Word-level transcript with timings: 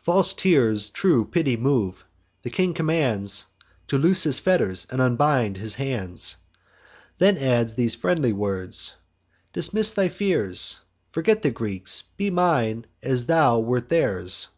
"False 0.00 0.32
tears 0.32 0.88
true 0.90 1.24
pity 1.24 1.56
move; 1.56 2.04
the 2.42 2.50
king 2.50 2.72
commands 2.72 3.46
To 3.88 3.98
loose 3.98 4.22
his 4.22 4.38
fetters, 4.38 4.86
and 4.90 5.00
unbind 5.00 5.56
his 5.56 5.74
hands: 5.74 6.36
Then 7.18 7.36
adds 7.36 7.74
these 7.74 7.96
friendly 7.96 8.32
words: 8.32 8.94
'Dismiss 9.54 9.92
thy 9.92 10.06
fears; 10.08 10.78
Forget 11.10 11.42
the 11.42 11.50
Greeks; 11.50 12.02
be 12.16 12.30
mine 12.30 12.86
as 13.02 13.26
thou 13.26 13.58
wert 13.58 13.88
theirs. 13.88 14.50